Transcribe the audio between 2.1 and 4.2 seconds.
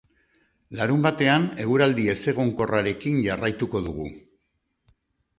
ezegonkorrarekin jarraituko dugu.